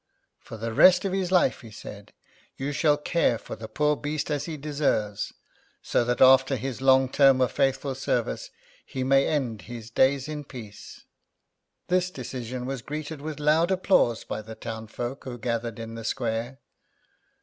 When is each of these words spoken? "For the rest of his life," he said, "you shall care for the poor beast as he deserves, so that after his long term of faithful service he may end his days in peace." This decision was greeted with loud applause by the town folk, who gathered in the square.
"For 0.39 0.57
the 0.57 0.73
rest 0.73 1.05
of 1.05 1.13
his 1.13 1.31
life," 1.31 1.61
he 1.61 1.69
said, 1.69 2.11
"you 2.57 2.71
shall 2.71 2.97
care 2.97 3.37
for 3.37 3.55
the 3.55 3.67
poor 3.67 3.95
beast 3.95 4.31
as 4.31 4.45
he 4.45 4.57
deserves, 4.57 5.31
so 5.83 6.03
that 6.05 6.19
after 6.19 6.55
his 6.55 6.81
long 6.81 7.07
term 7.07 7.39
of 7.39 7.51
faithful 7.51 7.93
service 7.93 8.49
he 8.83 9.03
may 9.03 9.27
end 9.27 9.61
his 9.69 9.91
days 9.91 10.27
in 10.27 10.43
peace." 10.43 11.03
This 11.87 12.09
decision 12.09 12.65
was 12.65 12.81
greeted 12.81 13.21
with 13.21 13.39
loud 13.39 13.69
applause 13.69 14.23
by 14.23 14.41
the 14.41 14.55
town 14.55 14.87
folk, 14.87 15.23
who 15.25 15.37
gathered 15.37 15.77
in 15.77 15.93
the 15.93 16.03
square. 16.03 16.57